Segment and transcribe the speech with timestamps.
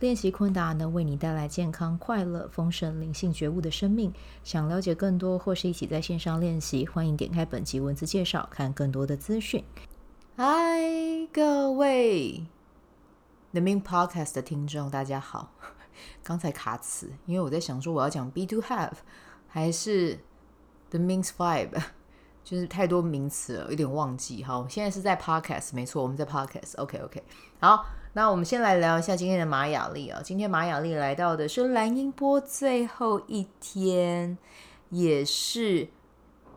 [0.00, 4.12] 练习昆达能为你带来健康、快乐、丰盛、灵性觉悟的生命。
[4.42, 9.64] 想了解更多或是一起在线上练习，欢迎点开本集文字介绍，看更多的资讯。
[10.36, 10.44] 嗨，
[11.32, 12.44] 各位
[13.52, 15.52] The Min Podcast 的听众，大家好。
[16.24, 18.96] 刚才卡词，因为我在想说我要讲 Be to Have
[19.46, 20.18] 还是
[20.90, 21.80] The Min's Vibe，
[22.42, 24.42] 就是太多名词了，有点忘记。
[24.42, 26.76] 好，现在是在 Podcast，没错，我们在 Podcast。
[26.78, 27.22] OK OK，
[27.60, 27.86] 好。
[28.16, 30.20] 那我们先来聊一下今天的马雅历啊。
[30.22, 34.38] 今天马雅历来到的是蓝音波最后一天，
[34.90, 35.88] 也是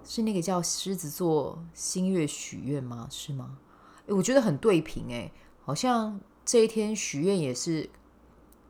[0.05, 3.08] 是那个叫狮子座新月许愿吗？
[3.09, 3.58] 是吗？
[4.05, 5.31] 诶，我觉得很对平诶，
[5.66, 7.89] 好像这一天许愿也是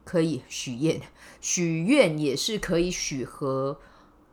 [0.05, 1.01] 可以许愿，
[1.41, 3.77] 许愿也是可以许和。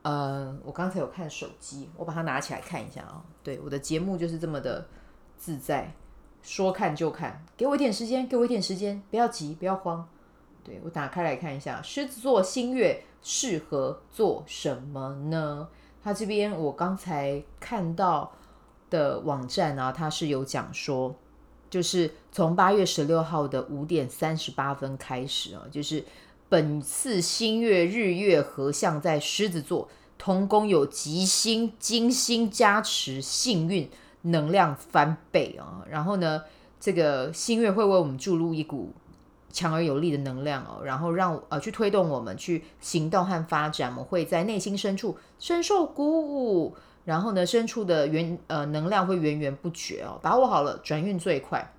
[0.03, 3.25] 呃，我刚才有看手机，我把它拿起来看一下啊。
[3.43, 4.87] 对，我的节目就是这么的
[5.37, 5.93] 自在。
[6.45, 10.07] 说看就看，给我一点时间，给我一点时间，不要急，不要慌。
[10.63, 15.69] 对，我打开来看一下，狮子座新月适合做什么呢？
[16.03, 18.31] 他这边我刚才看到
[18.91, 21.15] 的网站啊，它是有讲说，
[21.71, 26.05] 就是从八月十六号的五点三十八分开始啊，就是
[26.51, 33.91] 本次新月日月合相在狮子座，同宫有吉星、金星加持，幸运。
[34.25, 35.85] 能量翻倍啊！
[35.89, 36.43] 然后呢，
[36.81, 38.93] 这个新月会为我们注入一股
[39.51, 43.91] 强而有力的能量哦，然后让呃去推动我们去行动和发展。
[43.91, 46.75] 我们会在内心深处深受鼓舞，
[47.05, 50.19] 然后呢，深处的源呃能量会源源不绝哦。
[50.23, 51.73] 把握好了，转运最快。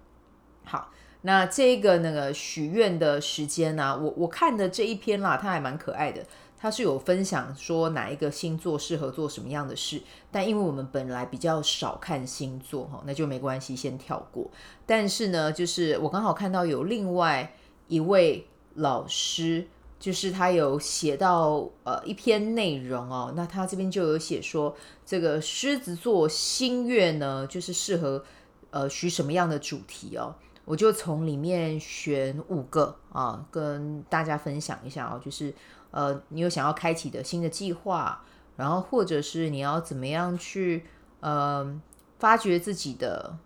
[0.63, 0.91] 好，
[1.22, 3.95] 那这个那个许愿的时间呢、啊？
[3.95, 6.23] 我我看的这一篇啦，它还蛮可爱的。
[6.65, 14.49] 他是有分享说哪一个星座适合做什么样的事，但因为我们本来比较少看星座哈，那就没关系，先跳过。
[14.83, 17.53] 但是呢，就是我刚好看到有另外
[17.87, 19.67] 一位老师，
[19.99, 24.75] 就是他有写到呃一篇内容哦，那他这边就有写说，
[25.05, 28.25] 这个狮子座新月呢，就是适合
[28.71, 30.33] 呃许什么样的主题哦，
[30.65, 35.53] 我就从里面选五个啊，跟大家分享一下哦，就是。
[35.91, 38.22] 呃，你有想要开启的新的计划，
[38.57, 40.85] 然后或者是你要怎么样去
[41.22, 41.81] 呃
[42.19, 43.38] 发掘自己的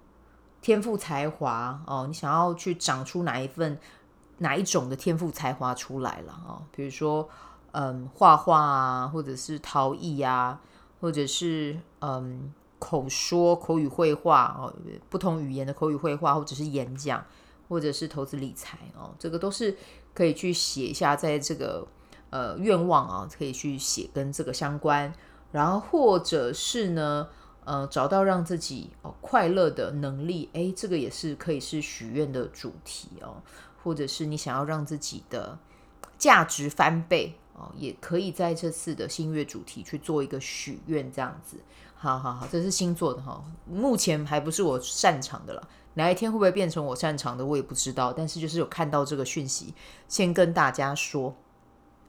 [0.62, 2.06] 天赋才华哦？
[2.08, 3.80] 你想要去长出哪一份
[4.40, 6.62] 哪一种的天赋才华出来了哦？
[6.72, 7.30] 比如说
[7.72, 10.60] 嗯画画啊，或者是陶艺啊，
[11.00, 14.74] 或者是嗯口说口语绘画哦，
[15.10, 17.24] 不同语言的口语绘画，或者是演讲，
[17.68, 19.78] 或者是投资理财哦，这个都是
[20.14, 21.88] 可以去写一下在这个。
[22.31, 25.12] 呃，愿望啊，可以去写跟这个相关，
[25.51, 27.28] 然后或者是呢，
[27.66, 33.41] 呃，找到让自己哦快乐的能力，诶，这个也是可以是许愿的主题哦，
[33.84, 35.57] 或者是你想要让自己的
[36.17, 41.57] 价值翻倍哦，也可以在这次的新月主题去做一个许愿，这样子。
[41.96, 48.13] 好好好，这是星座的哈，目前还不是我擅长的了，哪一天会不会变成我擅长的，我也不知道。
[48.13, 49.73] 但是就是有看到这个讯息，
[50.07, 51.35] 先跟大家说。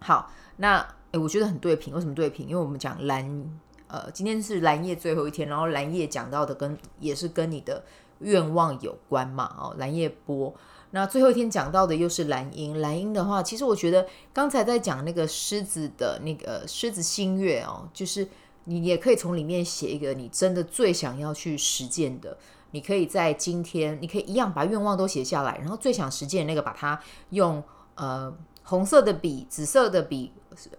[0.01, 0.79] 好，那
[1.13, 1.95] 诶，我觉得很对平。
[1.95, 2.49] 为什么对平？
[2.49, 3.45] 因为我们讲蓝，
[3.87, 7.85] 呃，今天是蓝夜最后一天，然后蓝夜讲到的跟也是跟你的
[8.21, 10.55] 愿望有关嘛，哦，蓝夜波。
[10.93, 18.27] 那最后一天讲到的又是蓝鹰，蓝鹰的话，其实我觉得刚才在讲那个狮子的那个狮子新月哦，就是
[18.65, 22.39] 你也可以从里面写一个你真的最想要去实践的，
[22.71, 26.99] 你可以在今天，你可以一样把愿望都写下来，然后最想实践那个把它
[27.31, 27.63] 用
[27.97, 28.33] 呃。
[28.71, 30.33] 红色的笔、紫色的笔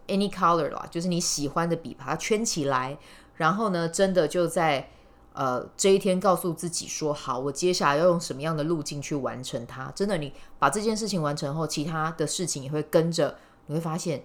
[0.07, 2.97] ，any color 啦，就是你喜欢的笔，把它圈起来。
[3.35, 4.89] 然后呢，真的就在
[5.33, 9.91] 呃这一天告诉自己说：好，我接下来要用什么样的路径去完成它。
[9.93, 14.23] 真的，你把这件事情完成后，其他的事情也会跟着，你会发现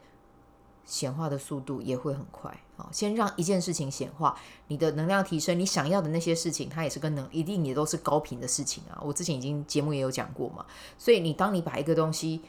[0.84, 2.56] 显化的速度也会很快。
[2.76, 4.38] 好，先让一件事情显化，
[4.68, 9.02] 你的能量提升，你想要的那些事情，它也是跟能一定也都是高频的事情啊。
[9.02, 10.64] 我之前已经节目也有讲过嘛。
[10.96, 12.42] 所以你当你把一个东西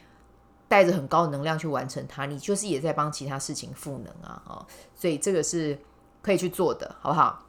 [0.68, 5.78] 带着很高能量去完成它，你就是也在帮其他事情赋能啊，哦，所以这个是
[6.20, 7.42] 可以去做的，好不好？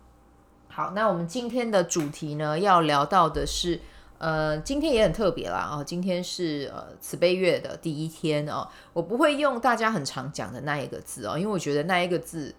[0.70, 3.82] 好，那我们今天的主题呢，要聊到的是，
[4.20, 12.56] 呃，今天也很特别啦，哦，今天是呃慈悲月的第一天哦，我不会用大家很常讲的那一个字哦，因为我觉得那一个字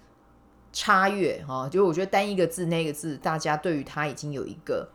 [0.73, 4.87] 差越哈，就我觉得单一个字那个字，大家对于它已经有一个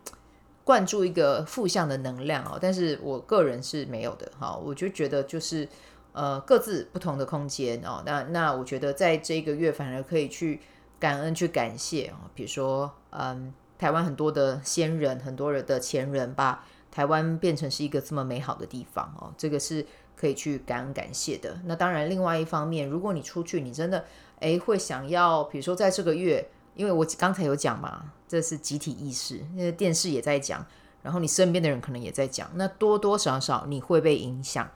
[0.66, 5.66] 灌注一个负向的能量哦，但是我个人是没有的哈，我就觉得就是
[6.12, 10.60] 呃各自不同的空间哦，那那我觉得在这个月反而可以去
[11.00, 19.86] 感恩去感谢啊，比如说嗯台湾很多的先人，很多人的前人把台湾变成是一个这么美好的地方哦，这个是
[20.18, 21.60] 可以去感恩感谢的。
[21.66, 24.04] 那当然另外一方面，如果你出去，你真的。
[24.42, 26.46] 诶，会想要，比如说在这个月，
[26.76, 30.66] 因为我刚才有讲嘛，这是集体意识，那电视也在讲，
[31.02, 34.70] 然后你身边的人可能也在讲，那多多少少你会被影响。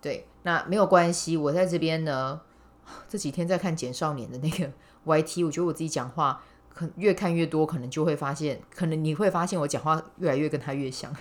[0.00, 2.40] 对，那没有关系，我在这边呢，
[3.08, 4.70] 这几天在看简少年的那个
[5.04, 6.42] YT，我觉得我自己讲话，
[6.72, 11.14] 可越看越多，可能就会发现，可能你会发现我讲话越来越跟他越像，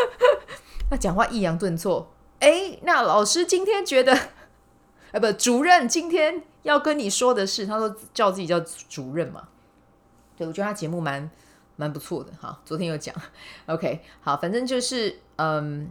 [0.90, 2.12] 那讲话抑扬顿挫。
[2.40, 4.18] 诶，那老师今天觉得。
[5.12, 9.48] 哎，不，主任今天要跟你说的是，他说叫自己叫主任嘛。
[10.36, 11.30] 对，我觉得他节目蛮
[11.76, 12.60] 蛮不错的哈。
[12.64, 13.14] 昨天有讲
[13.66, 15.90] ，OK，好，反正就是嗯，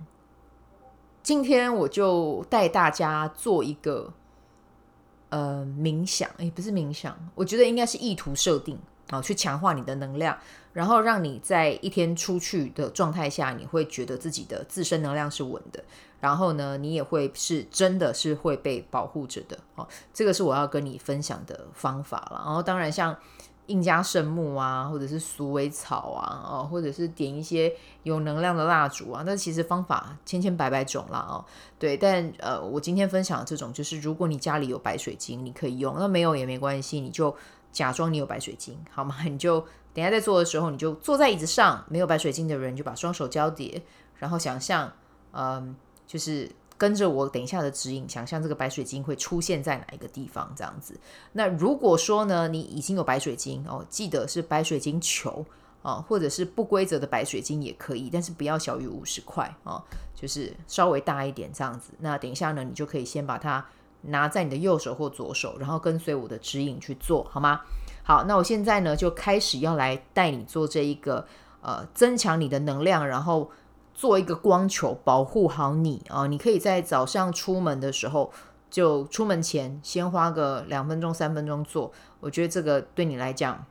[1.21, 4.13] 今天我就带大家做一个
[5.29, 8.79] 呃冥想，哎，不是冥想，我觉得应该是意图设定
[9.09, 10.37] 啊，去强化你的能量，
[10.73, 15.83] 然后让你在一天出去的状态下，你会觉得自己的自身能量是稳的。
[16.19, 19.87] 然后呢，你也会是真的是会被保护着的哦。
[20.13, 22.41] 这个是我要跟你分享的方法了。
[22.45, 23.15] 然后当然像
[23.67, 27.71] 印加圣木啊，或者是鼠尾草啊，哦，或者是点一些
[28.03, 31.45] 有能量的蜡烛啊，那其实方法千千百百种啦哦。
[31.77, 37.35] 对，但呃，我今天分享的这种就是，如果你家里有白水晶，你可以用；那没有也没关系，你就
[37.71, 39.15] 假装你有白水晶，好吗？
[39.29, 39.63] 你就
[39.93, 43.83] 等下在做的时候，你就坐在椅子上，没有白水晶的人就把双手交叠，
[44.15, 44.91] 然后想象，
[45.31, 45.75] 嗯。
[46.09, 50.99] 就是跟着我等一下的指引，想象这个白水晶会出现在哪一个地方，这样子。
[51.33, 55.45] 那如果说呢，你已经有白水晶哦，记得是白水晶球
[55.83, 59.83] 哦，或者是不规则的白水晶也可以，但是不要小于五十块哦，
[60.15, 61.91] 就是稍微大一点这样子。
[61.99, 63.63] 那等一下呢，你就可以先把它
[64.01, 67.61] 拿在你的右手或左手，然后跟随我的指引去做好吗？
[68.01, 71.27] 好，那我现在呢就开始要来带你做这一个
[71.61, 73.51] 呃，增强你的能量，然后。
[73.99, 76.25] 做一个光球保护好你啊！
[76.25, 78.31] 你可以在早上出门的时候，
[78.69, 81.91] 就出门前先花个两分钟、三分钟做。
[82.21, 83.65] 我觉得这个对你来讲，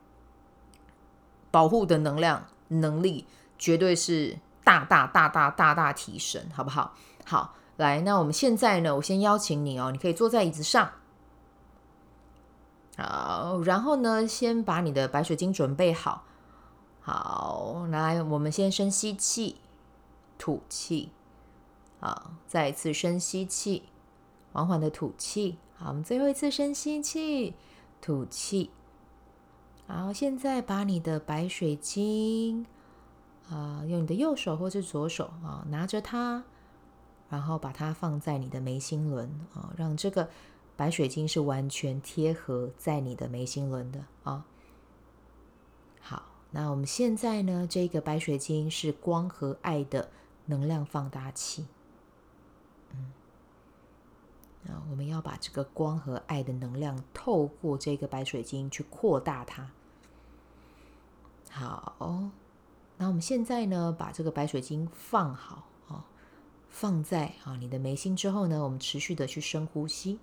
[1.49, 3.25] 保护的能量能力
[3.57, 6.93] 绝对是大大大大大大提升，好不好？
[7.25, 10.91] 好，来，那我们现在呢，我先邀请你哦，你可以坐在椅子上，
[12.95, 16.25] 好，然后呢，先把你的白水晶准备好，
[17.01, 19.55] 好，来，我们先深吸气。
[20.39, 21.11] 吐气，
[21.99, 23.83] 好，再一次深吸气，
[24.53, 25.57] 缓缓的吐气。
[25.75, 27.53] 好，我们最后一次深吸气，
[28.01, 28.71] 吐气。
[29.85, 32.65] 好，现在把你的白水晶，
[33.49, 36.43] 啊，用你的右手或是左手啊，拿着它，
[37.29, 40.29] 然后把它放在你的眉心轮啊，让这个
[40.77, 44.45] 白水晶是完全贴合在你的眉心轮的啊。
[45.99, 50.09] 好，那我们现在呢，这个白水晶是光和爱的。
[50.49, 51.67] 能量放大器，
[52.91, 53.13] 嗯，
[54.67, 59.69] 啊，我们要把这个光和爱的能量透过这个白水晶去扩大它。
[61.51, 62.31] 好，
[62.97, 66.03] 那我们现在呢，把这个白水晶放好啊，
[66.67, 70.19] 放在啊你的眉心之后呢，我们持续的去深呼吸。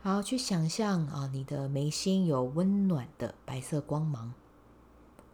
[0.00, 4.32] 好，去想象啊，你的眉心有温暖的白色光芒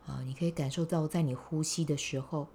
[0.06, 2.46] 啊，你可以感受到在你呼吸的时候。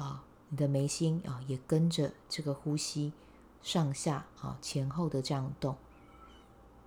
[0.00, 3.12] 啊，你的眉心啊，也跟着这个呼吸
[3.60, 5.76] 上下啊前后的这样动，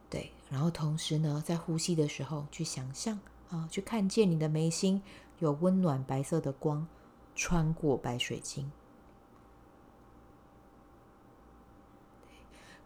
[0.10, 0.32] 对。
[0.50, 3.20] 然后同时呢，在呼吸的时候，去想象
[3.52, 5.04] 啊，去看见你的眉心
[5.38, 6.88] 有温暖白色的光
[7.36, 8.72] 穿过白水晶，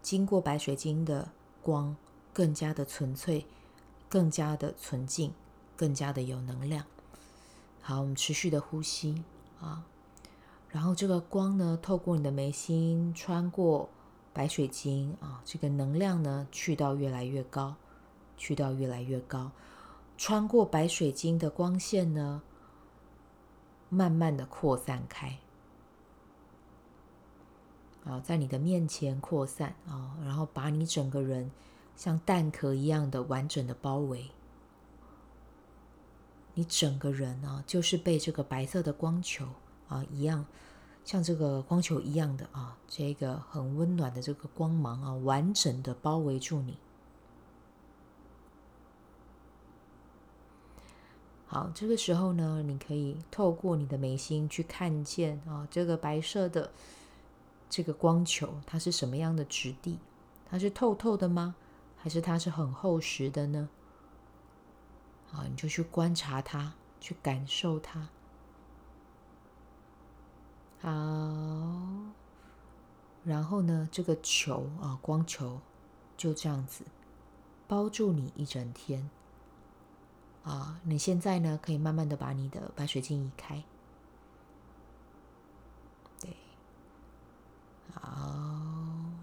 [0.02, 1.32] 经过白水晶的
[1.62, 1.96] 光
[2.34, 3.46] 更加的纯粹，
[4.10, 5.34] 更加的纯净，
[5.78, 6.86] 更加的有能量。
[7.82, 9.24] 好，我们持续的呼吸
[9.62, 9.86] 啊。
[10.78, 13.90] 然后这个光呢，透过你的眉心，穿过
[14.32, 17.76] 白水晶啊，这个能量呢，去到越来越高，
[18.38, 19.50] 去到越来越高，
[20.20, 22.44] 穿过白水晶的光线呢，
[23.90, 25.40] 慢慢的扩散开，
[28.06, 31.50] 啊，在你的面前扩散啊，然后把你整个人
[31.96, 34.30] 像蛋壳一样的完整的包围，
[36.54, 39.48] 你整个人啊，就是被这个白色的光球。
[39.88, 40.46] 啊，一样，
[41.06, 46.78] 像这个光球一样的啊，这个很温暖的这个光芒啊，完整的包围住你。
[51.46, 56.72] 好，这个时候呢，你可以透过你的眉心去看见啊，这个白色的
[57.70, 59.98] 这个光球，它是什么样的质地？
[60.50, 61.56] 它是透透的吗？
[61.96, 63.70] 还是它是很厚实的呢？
[65.32, 68.10] 好，你就去观察它，去感受它。
[70.88, 70.94] 好，
[73.26, 75.60] 然后呢，这个球啊，光球
[76.16, 76.86] 就这样子
[77.68, 79.10] 包住你一整天。
[80.44, 83.62] 啊，你现在呢，可以慢慢的把你的白水晶移开。
[86.22, 86.34] 对，
[87.94, 88.02] 好，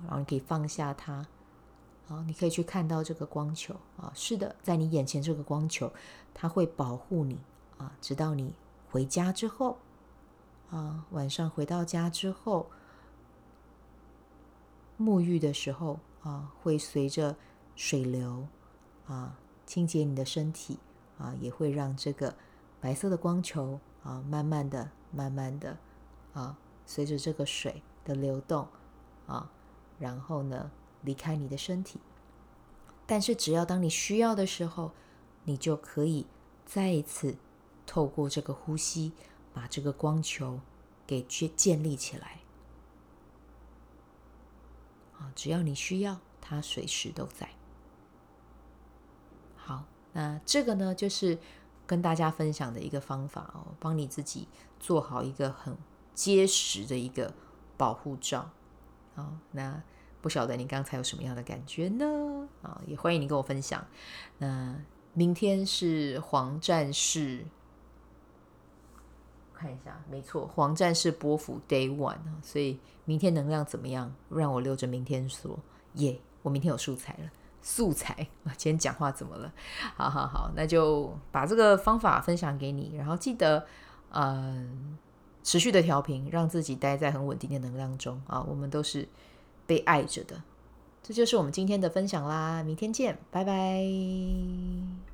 [0.03, 1.27] 然后你可以放下它。
[2.07, 5.91] 好，你可以去看到这个光球啊，是的，在你眼前这个光球，
[6.35, 7.41] 它会保护你
[7.79, 8.53] 啊，直到你
[8.91, 9.79] 回家之后，
[10.71, 12.71] 啊，晚上回到家之后，
[14.99, 17.37] 沐浴的时候啊，会随着
[17.75, 18.47] 水流
[19.07, 20.79] 啊，清洁你的身体。
[21.17, 22.35] 啊，也会让这个
[22.81, 25.79] 白色的光球啊，慢慢的、慢慢的
[26.33, 28.67] 啊，随着这个水的流动
[29.29, 29.49] 啊，
[30.01, 32.01] 然后呢，离开你的身体。
[33.07, 34.91] 但是，只要当你需要的时候，
[35.45, 36.27] 你就可以
[36.67, 37.37] 再一次
[37.87, 39.13] 透过这个呼吸，
[39.55, 40.61] 把这个光球
[41.07, 42.41] 给建建立起来。
[45.19, 47.49] 啊，只要你需要，它随时都在。
[49.57, 49.85] 好。
[50.17, 51.37] 那这个呢，就是
[51.89, 54.47] 跟大家分享的一个方法哦，帮你自己
[54.79, 55.77] 做好一个很
[56.15, 57.35] 结实的一个
[57.77, 58.49] 保护罩。
[59.17, 59.83] 好，那
[60.23, 62.49] 不晓得你刚才有什么样的感觉呢？
[62.63, 63.85] 啊，也欢迎你跟我分享。
[64.39, 64.77] 那
[65.15, 67.45] 明天是黄战士，
[69.65, 74.15] 看一下，没错，黄战士波符 Day One，所以明天能量怎么样？
[74.29, 75.59] 让我留着明天说。
[75.95, 77.31] 耶，我明天有素材了。
[77.63, 78.15] 素材，
[78.59, 79.51] 今天讲话怎么了？
[79.97, 83.65] 好好好，那就把这个方法分享给你，然后记得，
[84.11, 84.99] 嗯，
[85.43, 88.43] 持续的调频，让自己待在很稳定的能量中啊。
[88.43, 89.09] 我们都是
[89.67, 90.43] 被爱着的，
[91.03, 92.63] 这就是我们今天的分享啦。
[92.63, 95.14] 明天见，拜拜。